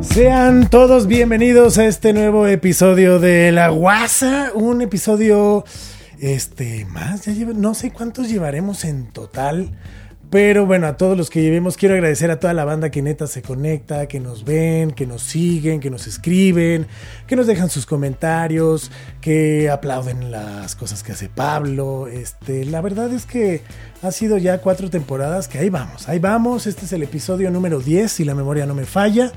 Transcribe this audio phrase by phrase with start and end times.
[0.00, 5.64] Sean todos bienvenidos a este nuevo episodio de La Guasa, un episodio
[6.20, 9.70] este más, ya lleva- no sé cuántos llevaremos en total,
[10.30, 13.26] pero bueno, a todos los que llevemos quiero agradecer a toda la banda que neta
[13.26, 16.86] se conecta, que nos ven, que nos siguen, que nos escriben,
[17.26, 22.08] que nos dejan sus comentarios, que aplauden las cosas que hace Pablo.
[22.08, 23.62] Este, la verdad es que
[24.02, 26.66] ha sido ya cuatro temporadas que ahí vamos, ahí vamos.
[26.66, 29.32] Este es el episodio número 10, si la memoria no me falla.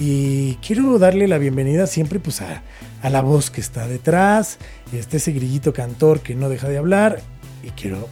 [0.00, 2.62] Y quiero darle la bienvenida siempre pues a,
[3.02, 4.58] a la voz que está detrás,
[4.92, 7.20] este ese grillito cantor que no deja de hablar.
[7.62, 8.08] Y quiero,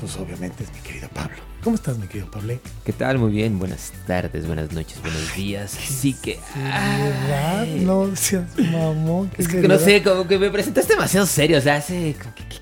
[0.00, 1.36] pues obviamente es mi querido Pablo.
[1.62, 2.54] ¿Cómo estás, mi querido Pablo?
[2.84, 3.18] ¿Qué tal?
[3.18, 5.76] Muy bien, buenas tardes, buenas noches, buenos días.
[5.76, 6.38] Así que.
[6.54, 7.60] ¿Verdad?
[7.62, 9.30] ay, No seas mamón.
[9.36, 11.58] Es que no sé, como que me presentaste demasiado serio.
[11.58, 12.14] O sea, hace.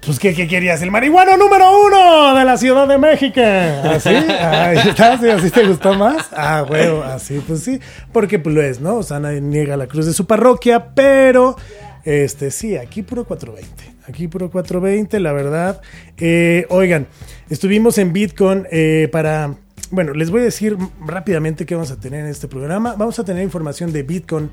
[0.05, 0.81] Pues, ¿qué, qué querías?
[0.83, 3.41] El marihuano número uno de la Ciudad de México.
[3.41, 4.08] ¿Así?
[4.08, 5.28] Ahí está, ¿sí?
[5.28, 6.28] ¿Así te gustó más?
[6.33, 7.78] Ah, huevo, así, pues sí.
[8.12, 8.97] Porque pues lo es, ¿no?
[8.97, 11.56] O sea, nadie niega la cruz de su parroquia, pero,
[12.05, 13.94] este, sí, aquí puro 420.
[14.06, 15.80] Aquí puro 420, la verdad.
[16.19, 17.06] Eh, oigan,
[17.48, 19.56] estuvimos en Bitcoin eh, para...
[19.91, 22.94] Bueno, les voy a decir rápidamente qué vamos a tener en este programa.
[22.96, 24.50] Vamos a tener información de Bitcoin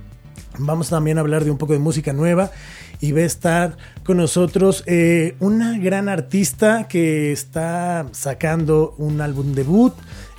[0.58, 2.52] Vamos también a hablar de un poco de música nueva
[3.00, 9.54] y va a estar con nosotros eh, una gran artista que está sacando un álbum
[9.54, 9.94] debut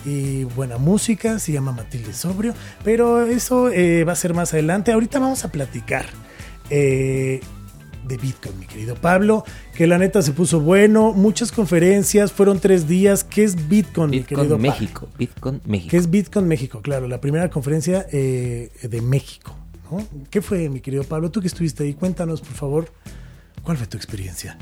[0.05, 2.55] y buena música, se llama Matilde Sobrio,
[2.85, 4.93] pero eso eh, va a ser más adelante.
[4.93, 6.07] Ahorita vamos a platicar.
[6.71, 7.41] eh,
[8.13, 9.43] de Bitcoin, mi querido Pablo,
[9.75, 13.25] que la neta se puso bueno, muchas conferencias, fueron tres días.
[13.25, 14.59] ¿Qué es Bitcoin, mi querido Bitcoin Pablo?
[14.59, 15.09] México.
[15.19, 15.91] Bitcoin México.
[15.91, 16.83] ¿Qué es Bitcoin México?
[16.83, 19.57] Claro, la primera conferencia eh, de México.
[19.91, 20.07] ¿no?
[20.31, 21.31] ¿Qué fue, mi querido Pablo?
[21.31, 22.93] Tú que estuviste ahí, cuéntanos, por favor,
[23.63, 24.59] ¿cuál fue tu experiencia?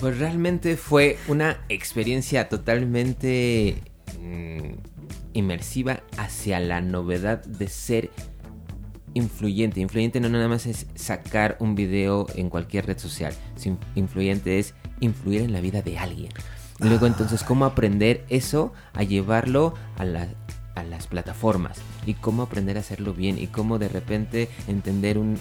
[0.00, 3.76] Pues realmente fue una experiencia totalmente
[4.20, 4.72] mm,
[5.34, 8.10] inmersiva hacia la novedad de ser
[9.18, 9.80] influyente.
[9.80, 13.34] Influyente no nada más es sacar un video en cualquier red social.
[13.94, 16.30] Influyente es influir en la vida de alguien.
[16.80, 20.28] Y luego entonces cómo aprender eso a llevarlo a, la-
[20.76, 21.78] a las plataformas.
[22.06, 23.38] Y cómo aprender a hacerlo bien.
[23.38, 25.36] Y cómo de repente entender un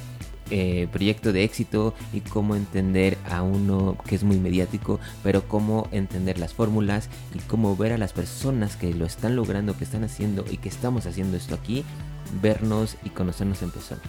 [0.49, 1.93] eh, proyecto de éxito.
[2.11, 4.99] Y cómo entender a uno que es muy mediático.
[5.23, 7.07] Pero cómo entender las fórmulas.
[7.35, 10.69] Y cómo ver a las personas que lo están logrando, que están haciendo y que
[10.69, 11.83] estamos haciendo esto aquí.
[12.41, 14.01] Vernos y conocernos en persona.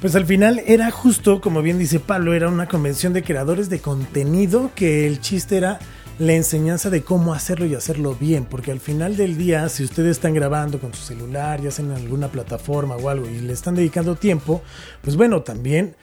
[0.00, 3.80] Pues al final era justo, como bien dice Pablo, era una convención de creadores de
[3.80, 5.78] contenido que el chiste era
[6.18, 10.12] la enseñanza de cómo hacerlo y hacerlo bien, porque al final del día, si ustedes
[10.12, 14.16] están grabando con su celular, ya en alguna plataforma o algo, y le están dedicando
[14.16, 14.62] tiempo,
[15.02, 15.96] pues bueno, también,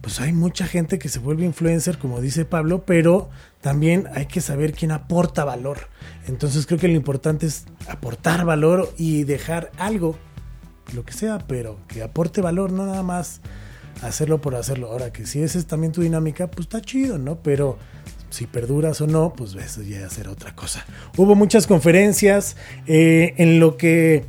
[0.00, 3.30] pues hay mucha gente que se vuelve influencer, como dice Pablo, pero
[3.60, 5.88] también hay que saber quién aporta valor.
[6.26, 10.16] Entonces creo que lo importante es aportar valor y dejar algo
[10.94, 13.40] lo que sea, pero que aporte valor, no nada más
[14.02, 14.90] hacerlo por hacerlo.
[14.90, 17.36] Ahora que si esa es también tu dinámica, pues está chido, ¿no?
[17.42, 17.78] Pero
[18.30, 20.84] si perduras o no, pues eso ya será otra cosa.
[21.16, 22.56] Hubo muchas conferencias
[22.86, 24.24] eh, en lo que,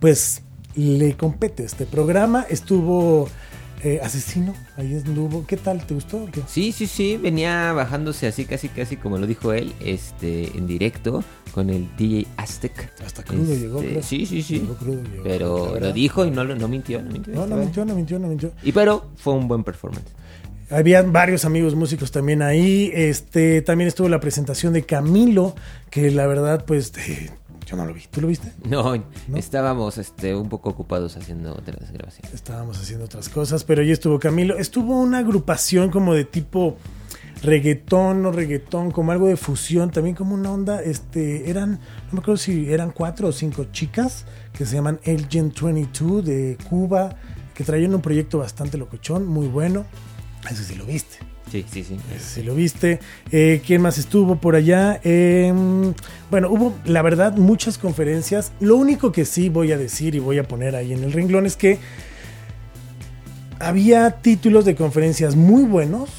[0.00, 0.42] pues,
[0.74, 2.46] le compete este programa.
[2.48, 3.28] Estuvo
[3.84, 5.46] eh, Asesino, ahí estuvo.
[5.46, 5.86] ¿Qué tal?
[5.86, 6.24] ¿Te gustó?
[6.24, 6.40] o qué?
[6.48, 11.22] Sí, sí, sí, venía bajándose así casi casi como lo dijo él, este, en directo
[11.52, 12.90] con el DJ Aztec.
[13.04, 14.02] Hasta crudo Este, llegó, creo.
[14.02, 14.60] Sí, sí, sí.
[14.60, 17.34] Llegó crudo, llegó, la pero lo dijo y no, lo- no mintió, no mintió.
[17.34, 18.52] No, no mintió, no mintió, no mintió.
[18.62, 20.06] Y pero fue un buen performance.
[20.70, 22.90] Habían varios amigos músicos también ahí.
[22.94, 25.54] Este, también estuvo la presentación de Camilo,
[25.90, 27.30] que la verdad, pues, eh,
[27.64, 28.02] yo no lo vi.
[28.10, 28.52] ¿Tú lo viste?
[28.64, 29.36] No, ¿No?
[29.36, 32.34] estábamos este, un poco ocupados haciendo otras grabaciones.
[32.34, 34.56] Estábamos haciendo otras cosas, pero ahí estuvo Camilo.
[34.56, 36.76] Estuvo una agrupación como de tipo
[37.42, 42.18] reggaetón, no reggaetón, como algo de fusión, también como una onda, este, eran, no me
[42.20, 47.16] acuerdo si eran cuatro o cinco chicas que se llaman Elgin 22 de Cuba,
[47.54, 49.84] que traían un proyecto bastante locochón, muy bueno.
[50.50, 51.33] Eso sí lo viste.
[51.54, 51.96] Sí, sí, sí.
[52.18, 52.98] Si lo viste.
[53.30, 55.00] Eh, ¿Quién más estuvo por allá?
[55.04, 55.52] Eh,
[56.28, 58.50] bueno, hubo, la verdad, muchas conferencias.
[58.58, 61.46] Lo único que sí voy a decir y voy a poner ahí en el renglón
[61.46, 61.78] es que
[63.60, 66.10] había títulos de conferencias muy buenos,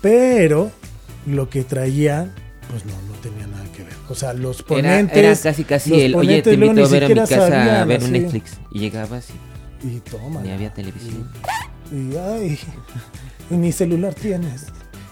[0.00, 0.70] pero
[1.26, 2.32] lo que traían,
[2.70, 3.92] pues no, no tenía nada que ver.
[4.08, 5.16] O sea, los ponentes.
[5.18, 7.88] era casi casi el, oye, te luego invito a ver a mi casa a sabían,
[7.88, 8.12] ver un así.
[8.12, 8.52] Netflix.
[8.70, 9.26] Y llegabas
[9.82, 10.40] y Y toma.
[10.40, 11.30] ni había televisión.
[11.92, 12.58] Y, ay, y
[13.50, 14.66] ni celular tienes,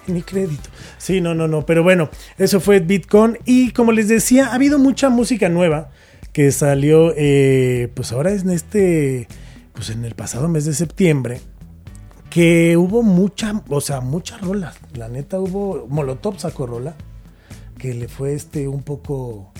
[0.06, 0.70] ni crédito.
[0.98, 1.66] Sí, no, no, no.
[1.66, 3.38] Pero bueno, eso fue Bitcoin.
[3.44, 5.90] Y como les decía, ha habido mucha música nueva
[6.32, 9.28] que salió, eh, pues ahora es en este,
[9.74, 11.40] pues en el pasado mes de septiembre.
[12.30, 14.72] que hubo mucha, o sea, mucha rola.
[14.94, 16.94] La neta hubo, Molotov sacó rola,
[17.78, 19.52] que le fue este un poco...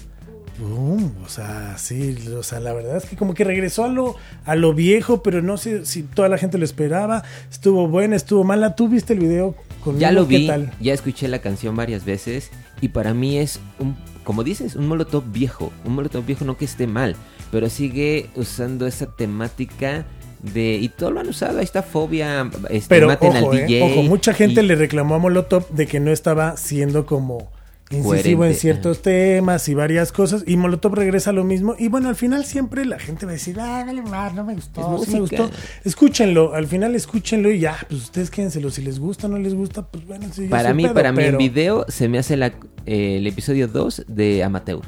[0.59, 4.17] boom, o sea, sí, o sea, la verdad es que como que regresó a lo,
[4.45, 7.23] a lo viejo, pero no sé si toda la gente lo esperaba.
[7.51, 8.75] Estuvo buena, estuvo mala.
[8.77, 10.01] ¿Tú viste el video conmigo?
[10.01, 10.73] Ya lo ¿Qué vi, tal?
[10.81, 12.51] ya escuché la canción varias veces
[12.81, 15.73] y para mí es un, como dices, un molotov viejo.
[15.85, 17.17] Un molotov viejo no que esté mal,
[17.51, 20.05] pero sigue usando esa temática
[20.43, 20.75] de...
[20.75, 23.83] Y todo lo han usado, ahí está Fobia, este, Pero maten ojo, al eh, DJ.
[23.85, 27.51] ojo, mucha gente y- le reclamó a Molotov de que no estaba siendo como
[27.93, 30.45] incisivo en ciertos temas y varias cosas.
[30.47, 31.75] Y Molotov regresa a lo mismo.
[31.79, 34.55] Y bueno, al final siempre la gente va a decir, ah, dale más, no me
[34.55, 35.51] gustó, sí me gustó.
[35.85, 38.71] Escúchenlo, al final escúchenlo y ya, pues ustedes quédenselo.
[38.71, 41.17] Si les gusta o no les gusta, pues bueno, sí, Para mí, pedo, para mí
[41.17, 42.49] pero- en video se me hace la,
[42.87, 44.81] eh, el episodio 2 de Amateur.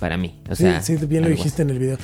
[0.00, 0.40] Para mí.
[0.50, 1.96] O sea, sí, bien lo dijiste en el video.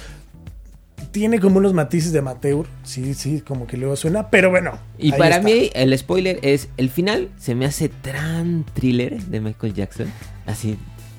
[1.10, 4.78] Tiene como unos matices de amateur, sí, sí, como que luego suena, pero bueno.
[4.98, 5.42] Y para está.
[5.42, 10.12] mí el spoiler es el final se me hace tan thriller de Michael Jackson.
[10.46, 10.76] Así,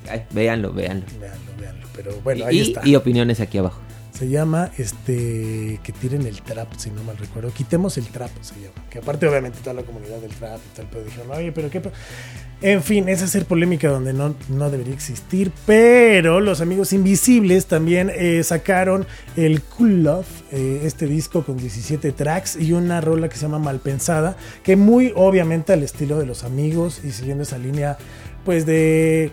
[0.10, 1.06] ay, véanlo, véanlo.
[1.20, 2.82] Véanlo, véanlo, pero bueno, ahí y, está.
[2.88, 3.82] y opiniones aquí abajo.
[4.14, 7.52] Se llama este que tiren el trap, si no mal recuerdo.
[7.54, 8.74] Quitemos el trap, se llama.
[8.90, 11.80] Que aparte, obviamente, toda la comunidad del trap y tal, pero dijeron, oye, pero qué.
[11.80, 11.92] pe-".
[12.62, 15.52] En fin, es hacer polémica donde no, no debería existir.
[15.66, 19.08] Pero los amigos invisibles también eh, sacaron
[19.38, 23.60] el Cool Love, eh, este disco con 17 tracks y una rola que se llama
[23.60, 27.98] Malpensada, que muy obviamente al estilo de los amigos y siguiendo esa línea,
[28.44, 29.32] pues de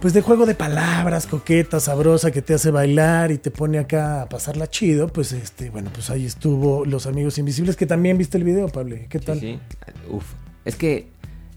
[0.00, 4.20] pues de juego de palabras, coqueta, sabrosa, que te hace bailar y te pone acá
[4.22, 8.36] a pasarla chido, pues este, bueno, pues ahí estuvo Los Amigos Invisibles, que también viste
[8.36, 8.96] el video, Pablo.
[9.08, 9.40] ¿Qué tal?
[9.40, 9.92] Sí, sí.
[10.10, 10.24] Uf.
[10.66, 11.13] Es que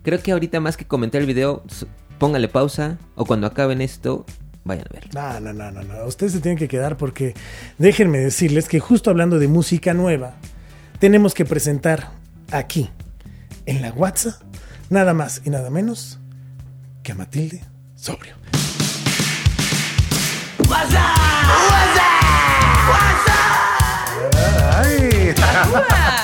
[0.07, 1.63] creo que ahorita más que comentar el video,
[2.17, 4.25] póngale pausa o cuando acaben esto,
[4.63, 5.11] vayan a verlo.
[5.13, 6.05] No, no, no, no, no.
[6.05, 7.33] Ustedes se tienen que quedar porque
[7.77, 10.35] déjenme decirles que justo hablando de música nueva,
[10.99, 12.11] tenemos que presentar
[12.51, 12.89] aquí,
[13.65, 14.41] en la WhatsApp,
[14.89, 16.19] nada más y nada menos
[17.03, 17.65] que a Matilde
[17.97, 18.35] Sobrio.
[24.73, 25.33] ¡Ay!
[25.35, 26.16] ¡Yay!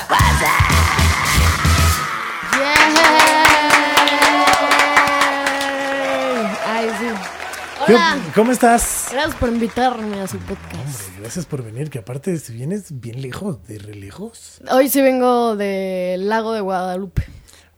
[7.86, 8.18] Hola.
[8.34, 9.08] ¿Cómo estás?
[9.12, 10.74] Gracias por invitarme a su podcast.
[10.74, 14.60] Hombre, gracias por venir, que aparte si vienes bien lejos, de re lejos.
[14.70, 17.24] Hoy sí vengo del lago de Guadalupe.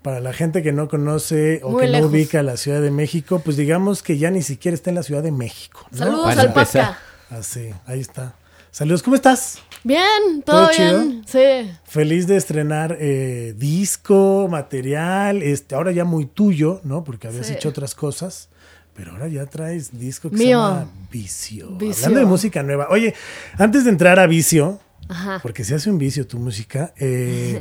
[0.03, 2.11] Para la gente que no conoce o Muy que lejos.
[2.11, 5.03] no ubica la Ciudad de México, pues digamos que ya ni siquiera está en la
[5.03, 5.87] Ciudad de México.
[5.91, 5.99] ¿no?
[5.99, 6.53] Saludos Para al.
[6.53, 6.99] Pasca.
[7.31, 8.37] Así, ahí está.
[8.71, 9.59] Saludos, ¿cómo estás?
[9.83, 11.01] Bien, todo, ¿Todo chido?
[11.03, 11.25] bien.
[11.27, 11.71] Sí.
[11.85, 17.03] Feliz de estrenar eh, disco, material, este, ahora ya muy tuyo, ¿no?
[17.03, 17.55] Porque habías Sí.
[17.55, 18.49] hecho otras cosas,
[18.97, 21.71] pero ahora ya traes disco que se llama Vicio.
[21.77, 22.07] Vicio.
[22.07, 22.87] Hablando de música nueva.
[22.91, 23.15] Oye,
[23.59, 25.39] antes de entrar a Vicio, Ajá.
[25.43, 27.61] porque se hace un vicio tu música, eh,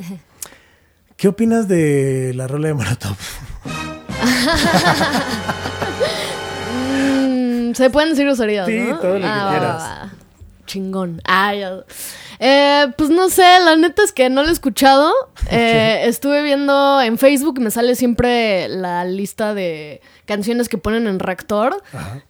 [1.18, 3.16] ¿qué opinas de la rola de Molotov?
[6.74, 8.98] Mm, Se pueden decir groserías, Sí, ¿no?
[9.00, 9.78] todo lo que Ah, quieras.
[9.82, 10.14] va, va.
[10.66, 11.22] Chingón.
[11.26, 11.72] Ah, ya.
[12.40, 15.14] Eh, pues no sé, la neta es que no lo he escuchado.
[15.50, 21.20] Eh, estuve viendo en Facebook, me sale siempre la lista de canciones que ponen en
[21.20, 21.82] Reactor.
[21.94, 22.24] Ajá.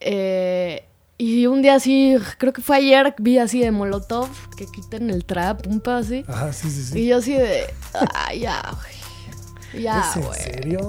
[0.00, 0.84] Eh,
[1.18, 5.24] y un día así, creo que fue ayer, vi así de Molotov, que quiten el
[5.24, 6.24] trap, un pedo así.
[6.26, 6.98] Ajá, sí, sí, sí.
[6.98, 9.82] Y yo así de, ah, ya, güey.
[9.84, 10.86] Ya, ¿Es en serio?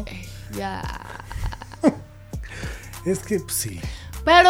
[0.58, 0.82] Ya.
[3.06, 3.82] Es que pues, sí.
[4.26, 4.50] Pero,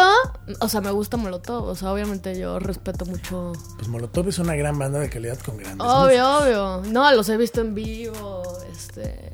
[0.60, 1.64] o sea, me gusta Molotov.
[1.64, 3.52] O sea, obviamente yo respeto mucho.
[3.76, 5.86] Pues Molotov es una gran banda de calidad con grandes.
[5.86, 6.82] Obvio, obvio.
[6.92, 8.42] No, los he visto en vivo.
[8.72, 9.32] Este.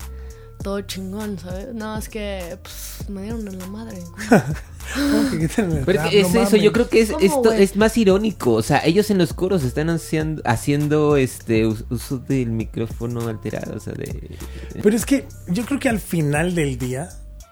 [0.63, 1.69] Todo chingón, ¿sabes?
[1.75, 3.99] No, es que pues, me dieron en la madre.
[4.95, 6.63] ¿Cómo que quitan el Pero es eso, mames.
[6.63, 8.53] yo creo que es, ¿Cómo, esto es más irónico.
[8.55, 13.77] O sea, ellos en los coros están haciendo, haciendo este us- uso del micrófono alterado.
[13.77, 14.37] O sea, de.
[14.83, 17.09] Pero es que yo creo que al final del día,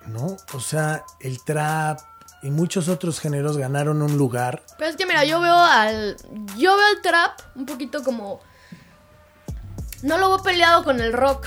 [0.09, 0.37] ¿no?
[0.53, 2.01] O sea, el trap
[2.43, 4.63] y muchos otros géneros ganaron un lugar.
[4.79, 6.17] Pero es que mira, yo veo al.
[6.57, 8.41] Yo veo el trap un poquito como.
[10.03, 11.47] No lo veo peleado con el rock.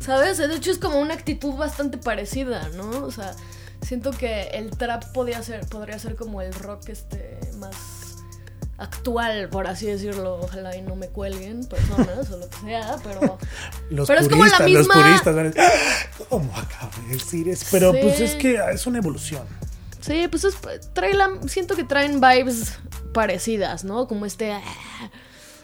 [0.00, 0.38] ¿Sabes?
[0.38, 2.90] De hecho, es como una actitud bastante parecida, ¿no?
[3.04, 3.34] O sea,
[3.82, 7.76] siento que el trap podría ser, podría ser como el rock este más
[8.78, 10.40] actual, por así decirlo.
[10.42, 13.38] Ojalá y no me cuelguen personas o lo que sea, pero.
[13.90, 16.90] Los Pero es como la puristas, los misma- puristas van a decir, "Ah, ¿cómo acabo
[17.06, 17.66] de decir eso?
[17.70, 17.98] Pero Sí.
[18.02, 19.46] pues es que es una evolución.
[20.02, 20.56] Sí, pues es,
[20.92, 22.78] trae la, siento que traen vibes
[23.14, 24.06] parecidas, ¿no?
[24.06, 24.52] Como este...
[24.52, 24.60] ah,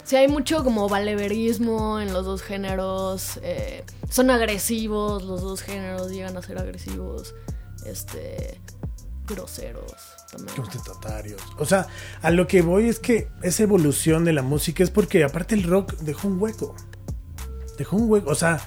[0.04, 3.38] Sí, hay mucho como valeverismo en los dos géneros.
[3.42, 7.34] eh, son agresivos, los dos géneros llegan a ser agresivos.
[7.84, 8.58] Este...
[9.26, 9.92] Groseros
[10.30, 10.56] también.
[10.56, 11.42] Contestatarios.
[11.58, 11.86] O sea,
[12.22, 15.64] a lo que voy es que esa evolución de la música es porque aparte el
[15.64, 16.74] rock dejó un hueco.
[17.76, 18.30] Dejó un hueco.
[18.30, 18.66] O sea,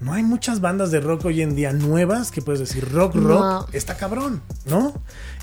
[0.00, 3.40] no hay muchas bandas de rock hoy en día nuevas que puedes decir rock, rock,
[3.40, 3.66] No.
[3.72, 4.94] está cabrón, ¿no?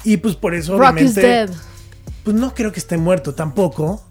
[0.04, 1.22] Y pues por eso, Rock is obviamente.
[1.22, 1.50] dead.
[2.24, 4.04] Pues no creo que esté muerto tampoco,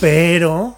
[0.00, 0.76] pero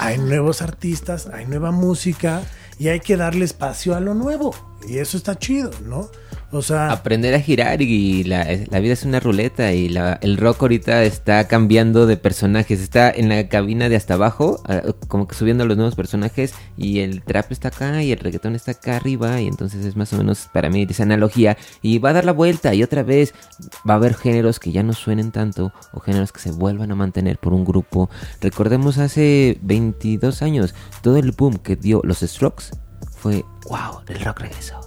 [0.00, 2.42] hay nuevos artistas, hay nueva música
[2.78, 4.54] y hay que darle espacio a lo nuevo.
[4.88, 6.08] Y eso está chido, ¿no?
[6.54, 10.60] O sea, Aprender a girar y la, vida es una ruleta y la- el rock
[10.60, 12.80] ahorita está cambiando de personajes.
[12.82, 16.98] Está en la cabina de hasta abajo, ah, como que subiendo los nuevos personajes y
[16.98, 20.18] el trap está acá y el reggaetón está acá arriba y entonces es más o
[20.18, 23.32] menos para mí esa analogía y va a dar la vuelta y otra vez
[23.88, 26.96] va a haber géneros que ya no suenen tanto o géneros que se vuelvan a
[26.96, 28.10] mantener por un grupo.
[28.42, 32.66] Recordemos hace 22 años todo el boom que dio los Strokes
[33.22, 34.80] fue wow, el rock regresó.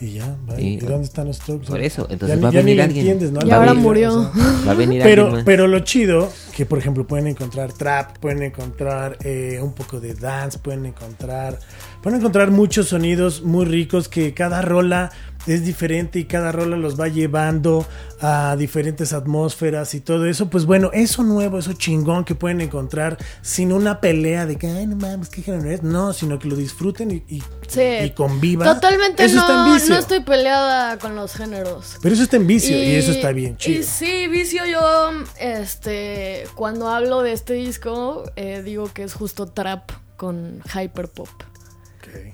[0.00, 1.66] y ya, va, Y- ¿y dónde están los Strokes?
[1.68, 3.06] Por eso, Ya entonces ni- va a ya ni venir alguien.
[3.08, 3.46] entiendes, ¿no?
[3.46, 4.18] Y ahora murió.
[4.18, 4.42] o sea.
[4.66, 5.44] Va a venir alguien Pero, más.
[5.44, 10.14] pero lo chido, que por ejemplo pueden encontrar trap, pueden encontrar eh, un poco de
[10.14, 11.58] dance, pueden encontrar,
[12.02, 15.10] pueden encontrar muchos sonidos muy ricos que cada rola
[15.46, 17.86] es diferente y cada rola los va llevando
[18.20, 20.50] a diferentes atmósferas y todo eso.
[20.50, 24.86] Pues bueno, eso nuevo, eso chingón que pueden encontrar sin una pelea de que, ay,
[24.86, 25.82] no mames, qué género es.
[25.82, 27.80] No, sino que lo disfruten y, y, Sí.
[28.04, 28.68] y convivan.
[28.74, 29.94] Totalmente Eso está en no, vicio.
[29.94, 31.96] no estoy peleada con los géneros.
[32.02, 33.82] Pero eso está en vicio y, eso está bien y chido.
[33.86, 39.90] sí, vicio yo, este, cuando hablo de este disco, eh, digo que es justo trap
[40.18, 41.28] con hyperpop.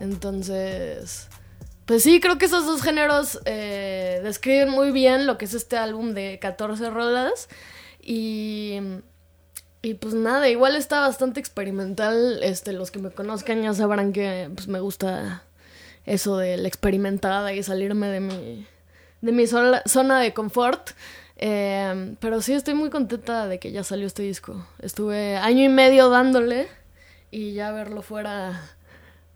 [0.00, 1.28] Entonces,
[1.84, 5.76] pues sí, creo que esos dos géneros eh, describen muy bien lo que es este
[5.76, 7.48] álbum de 14 rolas.
[8.00, 8.78] Y,
[9.82, 12.40] y pues nada, igual está bastante experimental.
[12.42, 15.44] Este, los que me conozcan ya sabrán que pues, me gusta
[16.04, 18.66] eso de la experimentada y salirme de mi,
[19.20, 20.90] de mi zona de confort.
[21.38, 24.66] Eh, pero sí estoy muy contenta de que ya salió este disco.
[24.80, 26.68] Estuve año y medio dándole
[27.30, 28.75] y ya verlo fuera,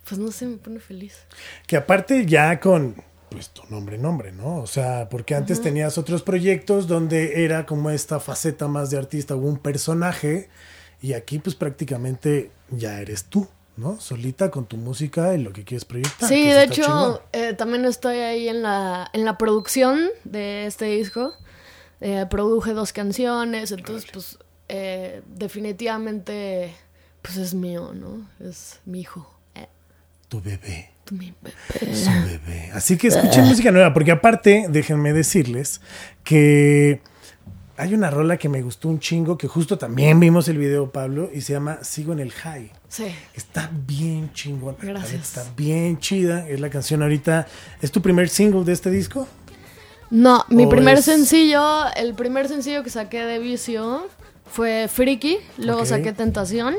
[0.09, 1.19] pues no sé, me pone feliz.
[1.67, 4.57] Que aparte ya con pues tu nombre, nombre, ¿no?
[4.57, 9.37] O sea, porque antes tenías otros proyectos donde era como esta faceta más de artista
[9.37, 10.49] o un personaje
[11.01, 14.01] y aquí pues prácticamente ya eres tú, ¿no?
[14.01, 16.29] Solita con tu música y lo que quieres proyectar.
[16.29, 21.33] Sí, de hecho, eh, también estoy ahí en la, en la producción de este disco.
[22.01, 24.39] Eh, produje dos canciones, entonces, pues,
[24.69, 26.75] eh, definitivamente,
[27.23, 28.29] pues es mío, ¿no?
[28.41, 29.40] Es mi hijo.
[30.31, 30.91] Tu bebé.
[31.11, 31.95] mi bebé.
[31.95, 32.71] Su bebé.
[32.73, 35.81] Así que escuchen música nueva, porque aparte, déjenme decirles
[36.25, 37.01] que
[37.77, 41.29] hay una rola que me gustó un chingo, que justo también vimos el video, Pablo,
[41.35, 42.71] y se llama Sigo en el High.
[42.89, 43.07] Sí.
[43.35, 44.77] Está bien chingón.
[44.81, 45.37] Gracias.
[45.37, 46.49] Está bien chida.
[46.49, 47.47] Es la canción ahorita.
[47.83, 49.27] ¿Es tu primer single de este disco?
[50.11, 54.07] No, mi ¿O primer es- sencillo, el primer sencillo que saqué de Vicio
[54.47, 56.75] fue Freaky, luego saqué Tentación,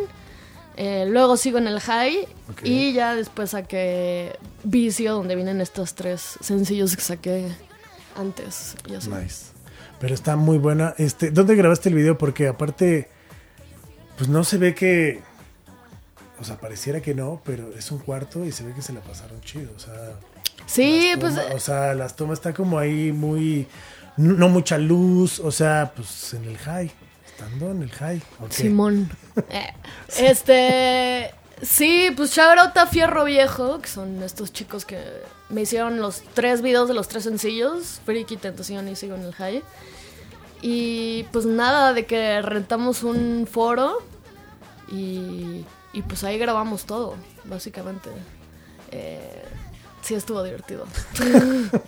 [0.78, 2.28] eh, luego sigo en el High
[2.63, 7.48] y ya después saqué Vicio, donde vienen estos tres sencillos que saqué
[8.16, 8.75] antes.
[8.90, 9.10] y así.
[9.10, 9.46] Nice.
[10.00, 10.96] Pero está muy buena.
[10.98, 12.18] Este, ¿Dónde grabaste el video?
[12.18, 13.10] Porque aparte,
[14.18, 15.22] pues no se ve que.
[16.40, 19.01] O sea, pareciera que no, pero es un cuarto y se ve que se la
[19.01, 19.70] pasaron chido.
[19.75, 19.94] O sea,
[20.66, 23.68] Sí, pues tomas- o sea, las tomas está como ahí muy.
[24.18, 25.40] No mucha luz.
[25.40, 26.92] O sea, pues en el high.
[27.44, 28.22] Estando en el high.
[28.50, 29.10] Simón.
[29.50, 29.74] Eh,
[30.18, 31.34] Este.
[31.62, 35.00] Sí, pues shout out a Fierro Viejo, que son estos chicos que
[35.50, 39.34] me hicieron los tres videos de los tres sencillos: Freaky, Tentación y Sigo en el
[39.34, 39.64] High.
[40.62, 43.98] Y pues nada, de que rentamos un foro
[44.92, 48.10] y, y pues ahí grabamos todo, básicamente.
[48.92, 49.44] Eh,
[50.01, 50.86] sí, estuvo divertido.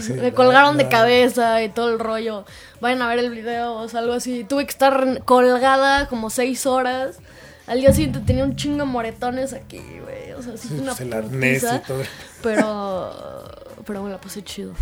[0.00, 2.44] Sí, Me colgaron de cabeza y todo el rollo.
[2.80, 4.42] Vayan a ver el video o sea, algo así.
[4.44, 7.18] Tuve que estar colgada como seis horas.
[7.66, 10.32] Al día siguiente tenía un chingo de moretones aquí, güey.
[10.32, 12.02] O sea, sí, Sí, una putiza, y todo.
[12.42, 13.44] Pero,
[13.86, 14.72] pero me la pasé chido.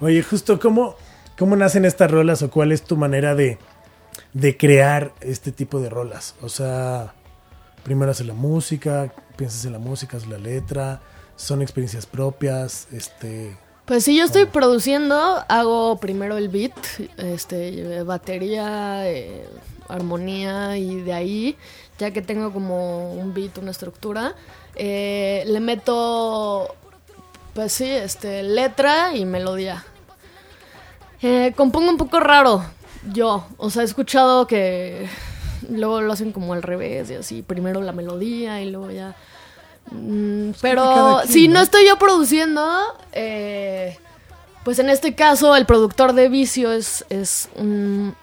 [0.00, 0.96] Oye, justo, ¿cómo,
[1.38, 3.58] ¿cómo nacen estas rolas o cuál es tu manera de,
[4.32, 6.34] de crear este tipo de rolas?
[6.40, 7.14] O sea,
[7.82, 11.00] primero haces la música, piensas en la música, haces la letra,
[11.36, 13.56] son experiencias propias, este...
[13.84, 16.72] Pues si yo estoy produciendo, hago primero el beat,
[17.18, 19.46] este, batería, eh,
[19.88, 21.56] armonía y de ahí,
[21.98, 24.34] ya que tengo como un beat, una estructura,
[24.74, 26.74] eh, le meto,
[27.52, 29.84] pues sí, este, letra y melodía.
[31.20, 32.64] Eh, compongo un poco raro,
[33.12, 35.08] yo, o sea, he escuchado que
[35.68, 39.14] luego lo hacen como al revés y así, primero la melodía y luego ya...
[39.94, 41.54] Mm, pero quien, si ¿no?
[41.54, 42.62] no estoy yo produciendo,
[43.12, 43.98] eh,
[44.64, 48.14] pues en este caso el productor de Vicio es, es un,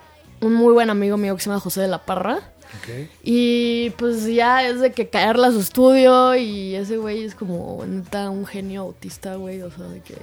[0.41, 2.39] un muy buen amigo mío que se llama José de la Parra.
[3.23, 7.35] Y Y pues ya es de que caerle a su estudio y ese güey es
[7.35, 10.15] como neta un genio autista, güey, o sea, de que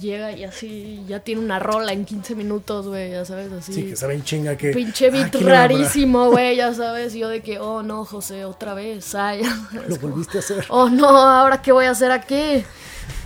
[0.00, 3.72] llega y así ya tiene una rola en 15 minutos, güey, ya sabes, así.
[3.72, 4.70] Sí, que saben chinga que.
[4.70, 5.78] Pinche Ah, beat ¿quién le va a parar?
[5.78, 9.42] rarísimo, güey, ya sabes, y yo de que, oh no, José, otra vez, ay,
[9.88, 10.64] Lo volviste a hacer.
[10.68, 12.64] oh no, ahora qué voy a hacer aquí.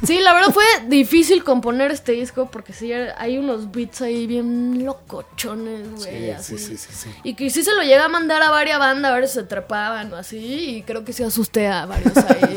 [0.05, 4.85] Sí, la verdad fue difícil componer este disco porque sí, hay unos beats ahí bien
[4.85, 6.59] locochones, güey, Sí, así.
[6.59, 7.11] sí, sí.
[7.25, 9.43] Y que sí se lo llega a mandar a varias bandas a ver si se
[9.45, 10.37] trepaban o así.
[10.77, 12.55] Y creo que sí asusté a varios ahí.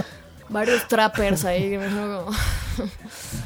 [0.48, 1.70] varios trappers ahí.
[1.70, 2.30] que me como-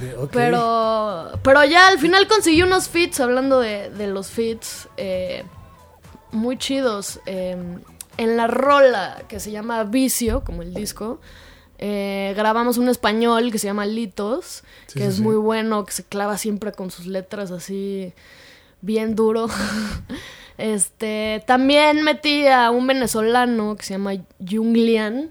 [0.01, 0.29] De-.
[0.33, 5.45] Pero, pero ya al final conseguí unos fits, hablando de, de los fits, eh,
[6.33, 7.21] muy chidos.
[7.27, 7.57] Eh,
[8.19, 11.21] en la rola que se llama Vicio, como el disco,
[11.79, 15.23] eh, grabamos un español que se llama Litos, Sí, que sí, es sí.
[15.23, 18.13] muy bueno, que se clava siempre con sus letras así
[18.81, 19.47] bien duro.
[20.59, 24.13] este, también metí a un venezolano que se llama
[24.45, 25.31] Junglian,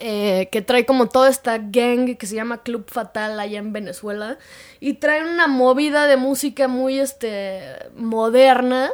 [0.00, 4.38] eh, que trae como toda esta gang que se llama Club Fatal allá en Venezuela
[4.80, 7.60] y traen una movida de música muy este
[7.94, 8.90] moderna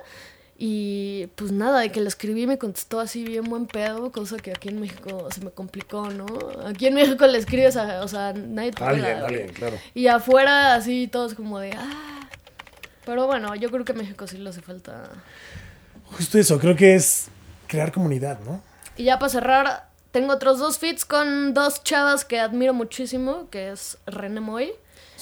[0.58, 4.50] y pues nada, de que le escribí me contestó así bien buen pedo, cosa que
[4.50, 6.26] aquí en México se me complicó, ¿no?
[6.66, 9.78] Aquí en México le escribes a, o sea, nadie te Alguien, alguien, claro.
[9.94, 12.28] Y afuera así todos como de, ah.
[13.04, 15.04] Pero bueno, yo creo que a México sí le hace falta.
[16.06, 17.28] Justo eso, creo que es
[17.68, 18.60] crear comunidad, ¿no?
[18.96, 19.85] Y ya para cerrar,
[20.16, 24.72] tengo otros dos feats con dos chavas que admiro muchísimo, que es René Moy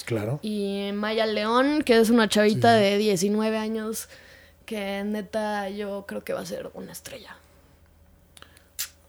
[0.05, 0.39] claro.
[0.41, 4.07] y Maya León, que es una chavita de 19 años
[4.65, 7.35] que neta yo creo que va a ser una estrella.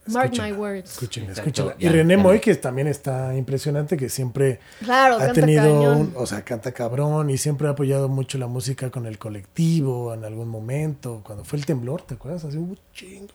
[0.06, 0.90] Mark my words.
[0.90, 1.76] Escúchenla, escúchenla.
[1.78, 2.16] Y René.
[2.16, 7.30] Moy, que también está impresionante, que siempre Claro, ha tenido, un- o sea, canta cabrón
[7.30, 11.60] y siempre ha apoyado mucho la música con el colectivo en algún momento, cuando fue
[11.60, 12.44] el temblor, ¿te acuerdas?
[12.44, 13.32] Así un chingo.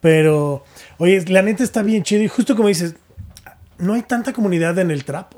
[0.00, 0.64] Pero,
[0.98, 2.94] oye, la neta está bien chido y justo como dices,
[3.78, 5.34] no hay tanta comunidad en el trap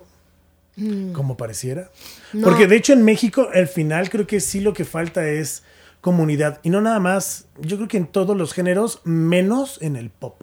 [1.12, 1.90] como pareciera.
[2.32, 2.40] Mm.
[2.40, 2.46] No.
[2.46, 5.62] Porque de hecho en México, al final creo que sí lo que falta es
[6.00, 6.60] comunidad.
[6.62, 10.42] Y no nada más, yo creo que en todos los géneros, menos en el pop.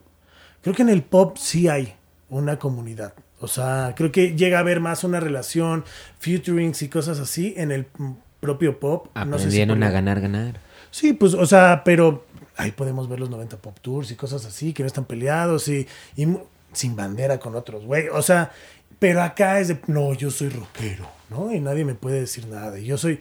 [0.62, 1.95] Creo que en el pop sí hay
[2.29, 3.13] una comunidad.
[3.39, 5.86] O sea, creo que llega a haber más una relación,
[6.19, 9.08] featurings y cosas así en el mm, propio pop.
[9.15, 10.60] No sé si Aprendieron a ganar, ganar.
[10.91, 12.25] Sí, pues, o sea, pero
[12.60, 15.88] ahí podemos ver los 90 Pop Tours y cosas así, que no están peleados y,
[16.17, 16.28] y
[16.74, 18.10] sin bandera con otros, güey.
[18.10, 18.52] O sea,
[19.00, 21.54] pero acá es de, no, yo soy rockero, ¿no?
[21.54, 22.78] Y nadie me puede decir nada.
[22.78, 23.19] Y yo soy...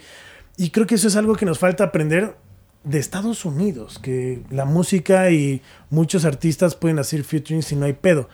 [0.57, 2.37] Y creo que eso es algo que nos falta aprender
[2.83, 7.93] de Estados Unidos, que la música y muchos artistas pueden hacer featuring si no hay
[7.93, 8.29] pedo.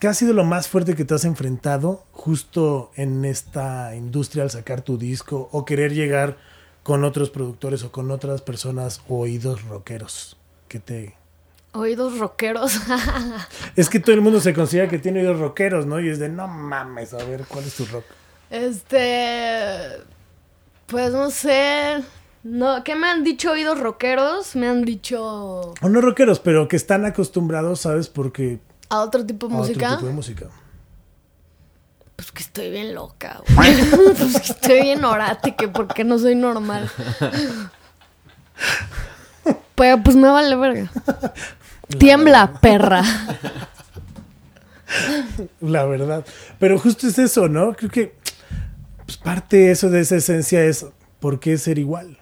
[0.00, 4.50] ¿Qué ha sido lo más fuerte que te has enfrentado justo en esta industria al
[4.50, 6.36] sacar tu disco o querer llegar
[6.82, 10.37] con otros productores o con otras personas o oídos rockeros?
[10.68, 11.16] Que te...
[11.72, 12.80] Oídos rockeros.
[13.76, 16.00] Es que todo el mundo se considera que tiene oídos rockeros, ¿no?
[16.00, 18.04] Y es de, no mames, a ver, ¿cuál es tu rock?
[18.50, 20.02] este.
[20.86, 22.02] Pues no sé.
[22.42, 24.56] No, ¿Qué me han dicho oídos rockeros?
[24.56, 28.08] Me han dicho O no rockeros, pero que están acostumbrados, ¿sabes?
[28.08, 28.60] Porque...
[28.88, 29.96] a otro tipo de a otro música.
[29.96, 30.46] tipo de música.
[32.16, 33.76] Pues que estoy bien loca, güey.
[34.16, 36.90] pues que estoy bien orate, que porque no soy normal.
[39.78, 40.90] Pero pues me vale verga.
[41.98, 43.02] Tiembla, perra.
[45.60, 46.26] La verdad.
[46.58, 47.72] Pero justo es eso, ¿no?
[47.74, 48.14] Creo que
[49.06, 50.84] pues, parte de eso de esa esencia es
[51.20, 52.18] ¿por qué ser igual?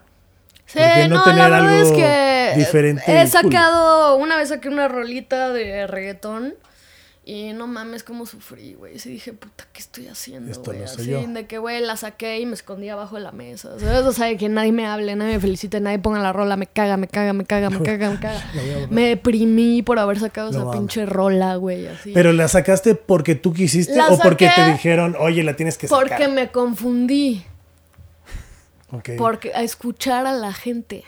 [0.66, 3.30] Sí, ¿Por qué no no, tener la algo es que diferente he cool?
[3.30, 6.54] sacado, una vez saqué una rolita de reggaetón
[7.28, 9.00] y no mames cómo sufrí, güey.
[9.00, 10.78] Sí dije, puta, ¿qué estoy haciendo, Esto güey?
[10.78, 11.20] no Así, yo.
[11.26, 13.78] de que, güey, la saqué y me escondí abajo de la mesa.
[13.80, 14.02] ¿Sabes?
[14.06, 16.68] O sea, de que nadie me hable, nadie me felicite, nadie ponga la rola, me
[16.68, 18.40] caga, me caga, me caga, me caga, me caga.
[18.90, 20.78] Me deprimí por haber sacado No esa mames.
[20.78, 22.12] pinche rola, güey, así.
[22.12, 25.88] ¿Pero la sacaste porque tú quisiste La o porque te dijeron, oye, la tienes que
[25.88, 26.08] sacar?
[26.08, 27.44] Porque me confundí.
[29.18, 31.02] Porque a escuchar a la gente.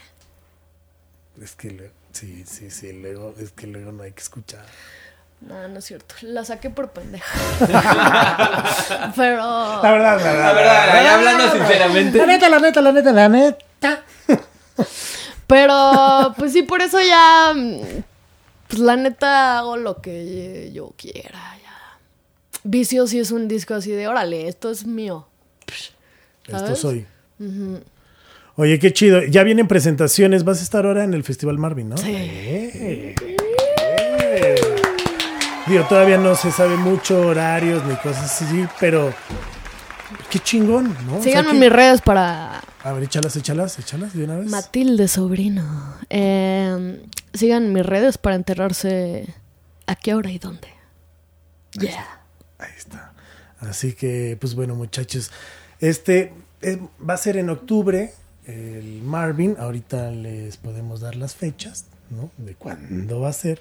[1.41, 4.65] Es que luego, sí, sí, sí, luego, es que luego no hay que escuchar.
[5.41, 6.15] No, no es cierto.
[6.23, 7.33] La saqué por pendeja.
[9.17, 9.83] Pero.
[9.83, 10.45] La verdad, la verdad.
[10.47, 12.19] La verdad, hablando sinceramente.
[12.19, 14.03] La neta, la neta, la neta, la neta.
[15.47, 17.53] Pero, pues sí, por eso ya.
[17.55, 17.81] mm,
[18.69, 21.57] Pues la neta hago lo que yo quiera.
[21.63, 21.99] Ya.
[22.65, 25.27] Vicio sí es un disco así de órale, esto es mío.
[26.47, 27.07] Esto soy.
[28.57, 29.23] Oye, qué chido.
[29.23, 30.43] Ya vienen presentaciones.
[30.45, 31.97] Vas a estar ahora en el Festival Marvin, ¿no?
[31.97, 32.11] Sí.
[32.13, 34.55] Eh, eh.
[35.69, 39.13] Digo, todavía no se sabe mucho horarios ni cosas así, pero
[40.31, 41.17] qué chingón, ¿no?
[41.17, 44.37] O sea Síganme que- en mis redes para A ver, échalas, échalas, échalas de una
[44.37, 44.49] vez.
[44.51, 45.95] Matilde Sobrino.
[46.09, 47.03] Eh,
[47.35, 49.35] sigan mis redes para enterarse
[49.87, 50.69] a qué hora y dónde.
[51.73, 52.07] Yeah.
[52.59, 53.13] Ahí está.
[53.61, 55.31] Así que, pues bueno, muchachos,
[55.81, 58.15] este eh, va a ser en octubre
[58.47, 59.57] el Marvin.
[59.59, 62.31] Ahorita les podemos dar las fechas, ¿no?
[62.39, 63.61] De cuándo va a ser.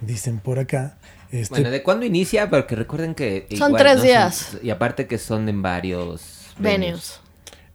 [0.00, 0.98] Dicen por acá.
[1.30, 2.48] Este, Bueno, ¿de cuándo inicia?
[2.50, 3.46] Porque recuerden que...
[3.56, 4.02] Son tres ¿no?
[4.02, 4.58] días.
[4.62, 6.46] y aparte que son en varios...
[6.58, 7.20] Venues.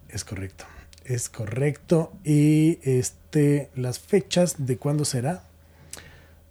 [0.10, 0.66] Es correcto.
[1.06, 2.14] Es correcto.
[2.24, 5.44] Y este, las fechas de cuándo será.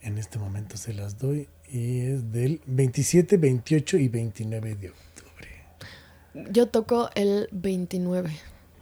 [0.03, 1.49] En este momento se las doy.
[1.71, 6.51] Y es del 27, 28 y 29 de octubre.
[6.51, 8.31] Yo toco el 29.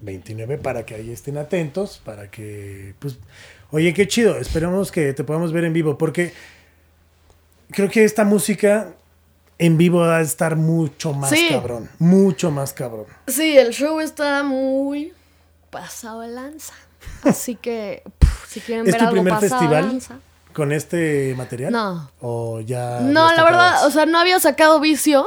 [0.01, 3.19] 29 para que ahí estén atentos, para que, pues,
[3.71, 6.33] oye, qué chido, esperamos que te podamos ver en vivo, porque
[7.71, 8.93] creo que esta música
[9.59, 11.49] en vivo va a estar mucho más Sí.
[11.51, 13.07] cabrón, mucho más cabrón.
[13.27, 15.13] Sí, el show está muy
[15.71, 16.75] pasado de lanza.
[17.23, 20.19] Así que, puf, si quieren ¿Es ver tu algo primer pasado de festival lanza.
[20.53, 21.73] con este material?
[21.73, 22.11] No.
[22.21, 23.01] ¿O ya?
[23.01, 25.25] No, la verdad, o sea, no había sacado vicio.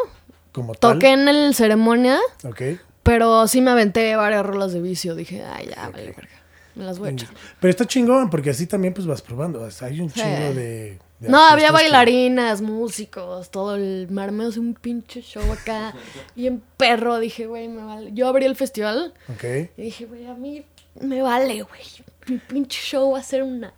[0.53, 0.93] como tal?
[0.95, 2.61] Toqué en el ceremonia, Ok.
[3.03, 5.15] pero sí me aventé varias rolas de vicio.
[5.15, 6.27] Dije, ay, ya, vale, verga.
[6.75, 7.29] Me las voy a echar.
[7.59, 9.61] Pero está chingón, porque así también pues vas probando.
[9.61, 10.19] O sea, hay un Sí.
[10.21, 10.99] chingo de...
[11.29, 15.93] No, había que- bailarinas, músicos, todo el me armé así un pinche show acá.
[16.35, 18.11] Bien perro, dije, güey, me vale.
[18.13, 19.43] Yo abrí el festival Ok.
[19.77, 20.65] y dije, güey, a mí
[20.99, 21.81] me vale, güey.
[22.27, 23.73] Mi pinche show va a ser una.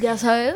[0.00, 0.54] Ya sabes.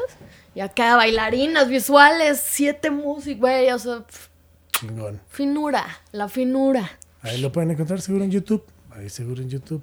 [0.55, 4.29] Y acá bailarinas visuales, siete músicos, güey, o sea, pf,
[4.73, 5.21] Chingón.
[5.29, 6.91] finura, la finura.
[7.23, 8.65] Ahí lo pueden encontrar seguro en YouTube.
[8.91, 9.83] Ahí seguro en YouTube.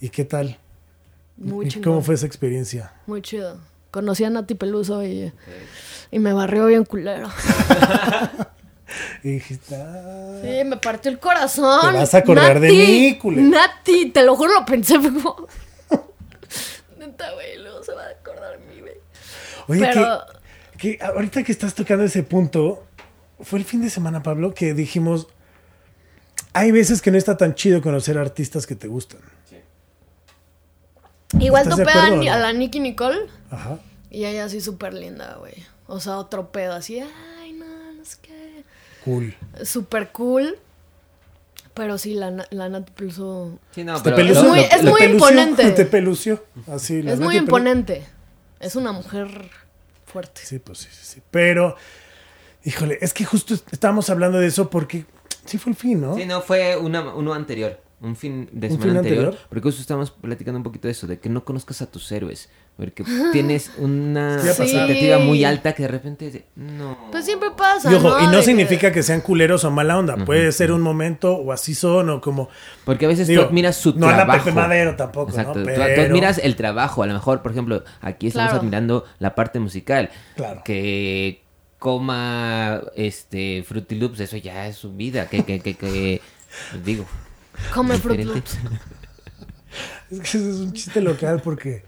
[0.00, 0.58] ¿Y qué tal?
[1.36, 1.80] Muy ¿Y.
[1.80, 2.92] ¿Cómo fue esa experiencia?
[3.06, 3.58] Muy chido.
[3.92, 5.32] Conocí a Nati Peluso y,
[6.10, 7.28] y me barrió bien culero.
[9.22, 11.92] Y dijiste, ah, Sí, me partió el corazón.
[11.92, 13.48] Te vas a acordar de mí, culero.
[13.48, 15.00] Nati, te lo juro, lo pensé.
[15.00, 15.48] fue como...
[16.98, 18.94] Neta, güey, luego se va a acordar de mí, güey.
[19.68, 20.20] Oye, Pero-
[20.76, 22.84] que, que ahorita que estás tocando ese punto,
[23.40, 25.28] fue el fin de semana, Pablo, que dijimos,
[26.52, 29.20] hay veces que no está tan chido conocer artistas que te gustan.
[31.38, 33.18] Igual ¿Estás de topé a, a la Nicky Nicole
[33.50, 33.78] Ajá.
[34.10, 35.54] y ella así súper linda, güey.
[35.86, 38.64] O sea, otro pedo así, ay, no, no sé qué.
[39.04, 39.34] Cool.
[39.64, 40.58] Súper cool.
[41.74, 45.70] Pero sí, la, la Nati Peluso Sí, no, pero Es muy- es imponente.
[45.70, 46.44] Te pelució.
[46.70, 48.06] Así, la es muy imponente.
[48.60, 49.50] Es una mujer
[50.06, 50.42] fuerte.
[50.44, 51.22] Sí, pues sí, sí, sí.
[51.30, 51.76] Pero,
[52.64, 55.06] híjole, es que justo estábamos hablando de eso porque
[55.46, 56.14] sí fue el fin, ¿no?
[56.14, 57.80] Sí, no, fue una- uno anterior.
[58.02, 59.46] Un fin de ¿Un semana fin anterior, anterior?
[59.48, 62.50] Porque justo estamos platicando un poquito de eso, de que no conozcas a tus héroes.
[62.76, 65.22] Porque tienes una expectativa Sí.
[65.22, 66.98] muy alta que de repente de, no.
[67.12, 67.92] Pues siempre pasa.
[67.92, 70.16] Y ojo, y De no significa que sean culeros o mala onda.
[70.16, 72.48] Puede ser un momento o así son o como...
[72.84, 74.44] Porque a veces Digo, tú admiras su no a la trabajo.
[74.46, 75.50] Pepe Madero tampoco, Exacto.
[75.60, 75.64] ¿no?
[75.66, 77.02] Tú- Tú, Pero- admiras el trabajo.
[77.02, 78.60] A lo mejor, por ejemplo, aquí estamos Claro.
[78.62, 80.10] admirando la parte musical.
[80.34, 80.62] Claro.
[80.64, 81.42] Que
[81.78, 85.28] coma este Fruity Loops, eso ya es su vida.
[85.28, 86.20] Que, que, que, que
[86.84, 87.04] digo.
[87.74, 88.24] Come Fruit.
[88.24, 88.58] Loops.
[90.10, 91.84] Es que ese es un chiste local porque,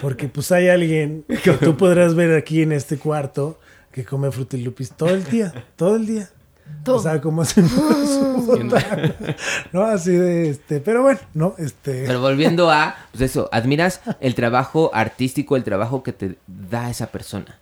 [0.00, 3.60] porque pues hay alguien que tú podrás ver aquí en este cuarto
[3.92, 6.28] que come Fruity Loops todo el día, todo el día.
[6.82, 6.94] Tú.
[6.94, 7.66] O sea, como hacen
[9.72, 9.82] ¿no?
[9.82, 14.90] Así de este, pero bueno, no, este, Pero volviendo a, pues eso, admiras el trabajo
[14.92, 17.58] artístico, el trabajo que te da esa persona.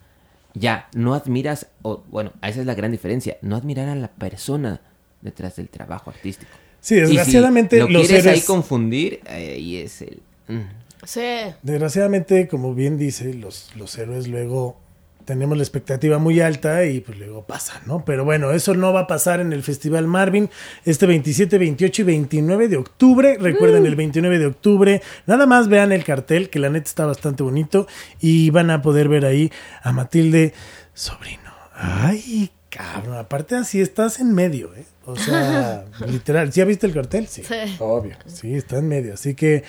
[0.54, 4.80] Ya, no admiras, o bueno, esa es la gran diferencia, no admirar a la persona
[5.20, 6.52] detrás del trabajo artístico.
[6.82, 10.20] Sí, Y desgraciadamente si lo los quieres ahí confundir, ahí es el...
[10.48, 10.82] mm.
[11.04, 11.20] Sí.
[11.62, 14.76] desgraciadamente, como bien dice, los, los héroes luego
[15.24, 18.04] tenemos la expectativa muy alta y pues luego pasa, ¿no?
[18.04, 20.50] Pero bueno, eso no va a pasar en el Festival Marvin
[20.84, 23.36] este 27, 28 y 29 de octubre.
[23.38, 25.02] Recuerden el 29 de octubre.
[25.26, 27.86] Nada más vean el cartel, que la neta está bastante bonito
[28.20, 29.50] y van a poder ver ahí
[29.82, 30.54] a Matilde
[30.94, 31.52] Sobrino.
[31.74, 34.84] Ay, cabrón, aparte así estás en medio, ¿eh?
[35.06, 36.50] O sea, literal.
[36.50, 37.26] ¿Ya viste el cartel?
[37.28, 37.42] Sí.
[37.46, 37.76] Sí.
[37.80, 38.16] Obvio.
[38.26, 39.14] Sí, está en medio.
[39.14, 39.64] Así que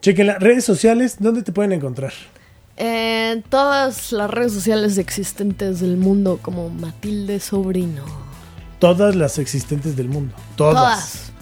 [0.00, 1.16] chequen las redes sociales.
[1.18, 2.12] ¿Dónde te pueden encontrar?
[2.76, 8.04] En todas las redes sociales existentes del mundo, como Matilde Sobrino.
[8.78, 10.34] Todas las existentes del mundo.
[10.56, 11.32] Todas.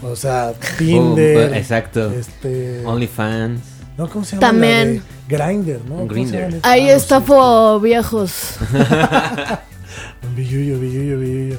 [0.00, 0.12] Todas.
[0.12, 1.50] O sea, Tinder.
[1.50, 2.10] Oh, exacto.
[2.12, 2.84] Este.
[2.84, 3.60] OnlyFans.
[3.96, 4.48] No, ¿cómo se llama?
[4.48, 5.02] También.
[5.28, 5.94] Grinder, ¿no?
[5.96, 6.32] ¿Cómo se Grindr.
[6.34, 6.70] llaman estos?
[6.70, 8.56] Ahí Ah, está por viejos.
[10.36, 11.58] Billuyo, billuyo, billuyo.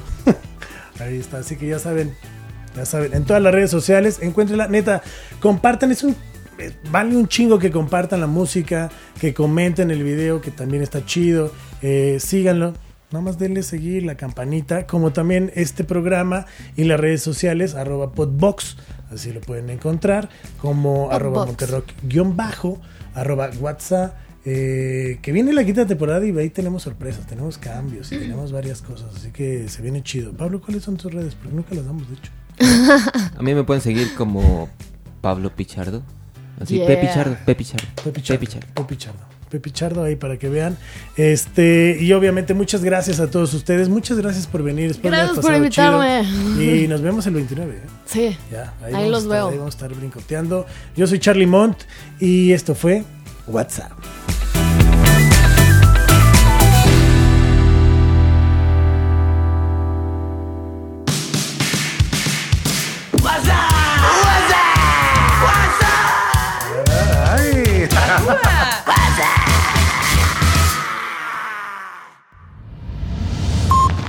[1.06, 2.14] Ahí está, así que ya saben,
[2.74, 5.02] ya saben, en todas las redes sociales, encuéntrenla, neta,
[5.40, 6.16] compartan, es un,
[6.58, 8.90] eh, vale un chingo que compartan la música,
[9.20, 12.74] que comenten el video, que también está chido, eh, síganlo,
[13.12, 18.10] nada más denle seguir la campanita, como también este programa y las redes sociales, arroba
[18.10, 18.76] podbox,
[19.12, 20.28] así lo pueden encontrar,
[20.60, 21.46] como arroba Podbox.
[21.46, 22.80] monterrock guion bajo,
[23.14, 24.12] arroba whatsapp,
[24.48, 28.80] Eh, que viene la quinta temporada y ahí tenemos sorpresas, tenemos cambios y tenemos varias
[28.80, 30.32] cosas, así que se viene chido.
[30.34, 31.34] Pablo, ¿cuáles son tus redes?
[31.34, 32.30] Porque nunca las damos, de hecho.
[33.36, 34.68] A mí me pueden seguir como
[35.20, 36.02] Pablo Pichardo.
[36.60, 36.86] Así, Yeah.
[36.86, 37.86] Pepichardo, Pepichardo.
[38.04, 38.38] Pepichardo.
[38.40, 38.66] Pepichardo.
[38.74, 39.18] Pepichardo.
[39.50, 40.76] Pepichardo ahí para que vean.
[41.16, 43.88] Este, y obviamente muchas gracias a todos ustedes.
[43.88, 44.90] Muchas gracias por venir.
[44.92, 46.22] Espero que Gracias por pasado invitarme.
[46.24, 46.62] chido.
[46.84, 47.74] Y nos vemos el 29.
[47.74, 47.80] ¿eh?
[48.06, 48.36] Sí.
[48.50, 49.48] Ya, Ahí los estar, veo.
[49.48, 50.66] Ahí vamos a estar brincoteando.
[50.96, 51.78] Yo soy Charlie Mont
[52.20, 53.04] y esto fue
[53.46, 53.92] WhatsApp.